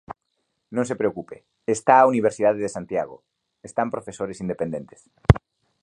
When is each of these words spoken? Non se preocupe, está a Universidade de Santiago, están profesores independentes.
Non 0.75 0.85
se 0.89 0.99
preocupe, 1.01 1.37
está 1.75 1.93
a 1.99 2.09
Universidade 2.13 2.63
de 2.65 2.73
Santiago, 2.75 3.17
están 3.67 3.87
profesores 3.95 4.41
independentes. 4.45 5.01